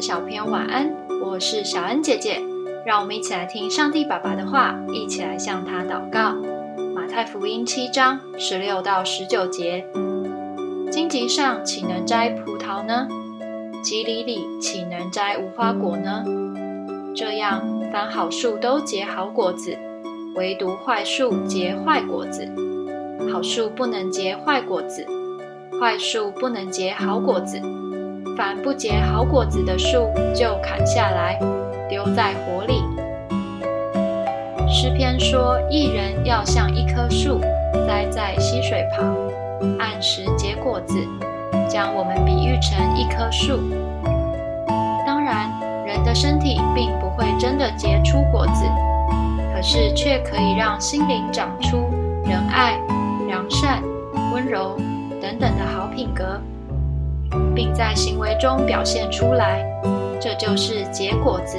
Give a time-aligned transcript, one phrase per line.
[0.00, 0.88] 小朋友晚安，
[1.20, 2.40] 我是小恩姐姐，
[2.86, 6.36] 让我们一起来听上帝爸爸的话，一起来向他祷告。
[6.94, 9.84] 马太福音七章十六到十九节：
[10.90, 13.08] 荆棘上岂能摘葡萄呢？
[13.82, 16.24] 棘藜里岂能摘无花果呢？
[17.16, 17.60] 这样，
[17.92, 19.76] 凡好树都结好果子，
[20.36, 22.48] 唯独坏树结坏果子。
[23.32, 25.04] 好树不能结坏果子，
[25.80, 27.60] 坏树不能结好果子。
[28.38, 31.36] 凡不结好果子的树，就砍下来，
[31.88, 32.84] 丢在火里。
[34.68, 37.40] 诗篇说：“一人要像一棵树，
[37.84, 39.12] 栽在溪水旁，
[39.80, 40.94] 按时结果子。”
[41.68, 43.58] 将我们比喻成一棵树。
[45.04, 45.50] 当然，
[45.84, 48.64] 人的身体并不会真的结出果子，
[49.52, 51.90] 可是却可以让心灵长出
[52.24, 52.78] 仁爱、
[53.26, 53.82] 良善、
[54.32, 54.76] 温柔
[55.20, 56.40] 等等的好品格。
[57.54, 59.64] 并在行为中表现出来，
[60.20, 61.58] 这就是结果子。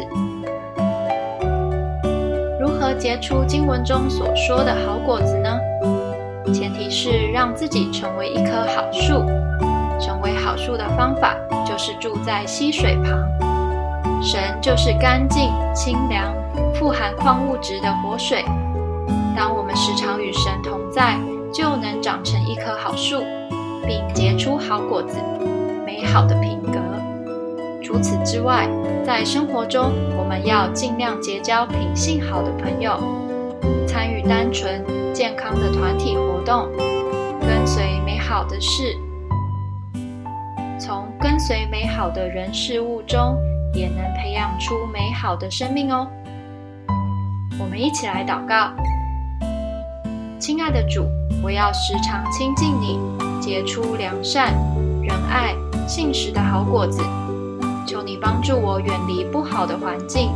[2.60, 5.60] 如何结出经文中所说的好果子呢？
[6.54, 9.24] 前提是让自己成为一棵好树。
[10.00, 13.20] 成为好树的方法，就是住在溪水旁。
[14.24, 16.34] 神就是干净、清凉、
[16.74, 18.46] 富含矿物质的活水。
[19.36, 21.20] 当我们时常与神同在，
[21.54, 23.22] 就能长成一棵好树，
[23.86, 25.18] 并结出好果子。
[26.00, 26.80] 美好的品格。
[27.84, 28.70] 除此之外，
[29.06, 32.98] 在生活中，我们要尽量结交品性好的朋友，
[33.86, 34.82] 参与单纯
[35.14, 36.70] 健康的团体活动，
[37.42, 38.96] 跟随美好的事。
[40.80, 43.36] 从跟随美好的人事物中，
[43.74, 46.08] 也能培养出美好的生命哦。
[47.60, 48.72] 我们一起来祷告：
[50.40, 51.06] 亲爱的主，
[51.44, 52.98] 我要时常亲近你，
[53.42, 54.54] 结出良善、
[55.02, 55.54] 仁爱。
[55.90, 57.02] 信实的好果子，
[57.88, 60.30] 求你帮助我远离不好的环境，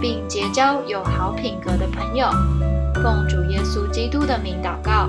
[0.00, 2.26] 并结交有好品格的朋友。
[2.94, 5.08] 奉主耶稣基督的名祷告。